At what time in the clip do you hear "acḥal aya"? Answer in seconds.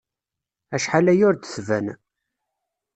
0.75-1.23